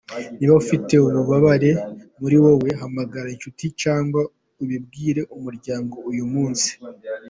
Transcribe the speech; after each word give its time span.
Niba 0.37 0.53
ufite 0.63 0.93
ububabare 1.07 1.71
muri 2.19 2.35
wowe, 2.43 2.69
hamagara 2.81 3.27
inshuti 3.31 3.65
cyangwa 3.81 4.21
ubibwire 4.63 5.21
umuryango 5.35 5.95
uyu 6.09 6.25
munsi. 6.33 6.71